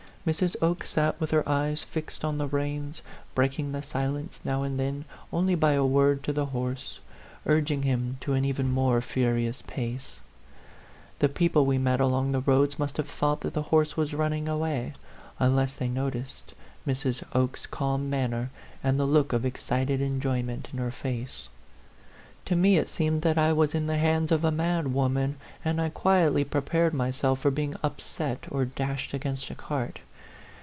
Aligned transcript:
Mrs. 0.23 0.55
Oke 0.61 0.83
sat 0.85 1.19
with 1.19 1.31
her 1.31 1.41
eyes 1.49 1.83
fixed 1.83 2.23
on 2.23 2.37
the 2.37 2.45
reins, 2.47 3.01
breaking 3.33 3.71
the 3.71 3.81
silence 3.81 4.39
now 4.43 4.61
and 4.61 4.79
then 4.79 5.03
only 5.33 5.55
by 5.55 5.71
a 5.71 5.83
word 5.83 6.21
to 6.21 6.31
the 6.31 6.45
horse, 6.45 6.99
urging 7.47 7.81
him 7.81 8.17
to 8.19 8.33
an 8.33 8.45
even 8.45 8.69
more 8.69 9.01
fu 9.01 9.21
rious 9.21 9.65
pace. 9.65 10.19
The 11.17 11.27
people 11.27 11.65
we 11.65 11.79
met 11.79 11.99
along 11.99 12.33
the 12.33 12.41
roads 12.41 12.77
must 12.77 12.97
have 12.97 13.09
thought 13.09 13.41
that 13.41 13.55
the 13.55 13.63
horse 13.73 13.97
was 13.97 14.13
running 14.13 14.47
away, 14.47 14.93
unless 15.39 15.73
they 15.73 15.87
noticed 15.89 16.53
Mrs. 16.85 17.23
Oke's 17.33 17.33
84 17.33 17.33
A 17.33 17.41
PHANTOM 17.41 17.49
LOVER 17.49 17.67
calm 17.71 18.09
manner 18.11 18.49
and 18.83 18.99
the 18.99 19.05
look 19.07 19.33
of 19.33 19.43
excited 19.43 20.01
enjoy 20.01 20.43
ment 20.43 20.69
in 20.71 20.77
her 20.77 20.91
face. 20.91 21.49
To 22.45 22.55
me 22.55 22.77
it 22.77 22.89
seemed 22.89 23.23
that 23.23 23.39
I 23.39 23.53
was 23.53 23.73
in 23.73 23.87
the 23.87 23.97
hands 23.97 24.31
of 24.31 24.43
a 24.45 24.51
mad 24.51 24.93
woman, 24.93 25.37
and 25.65 25.81
I 25.81 25.89
quietly 25.89 26.43
prepared 26.43 26.93
myself 26.93 27.39
for 27.39 27.49
being 27.49 27.73
upset 27.81 28.45
or 28.51 28.65
dashed 28.65 29.15
against 29.15 29.49
a 29.49 29.55
cart. 29.55 29.99